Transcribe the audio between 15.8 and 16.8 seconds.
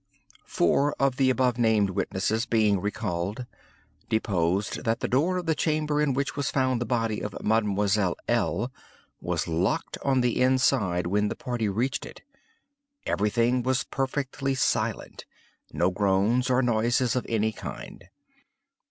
groans or